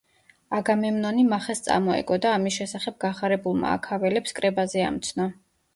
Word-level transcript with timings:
აგამემნონი 0.59 1.25
მახეს 1.33 1.61
წამოეგო 1.67 2.19
და 2.25 2.33
ამის 2.39 2.59
შესახებ 2.63 2.99
გახარებულმა 3.07 3.79
აქაველებს 3.79 4.39
კრებაზე 4.41 4.87
ამცნო. 4.93 5.33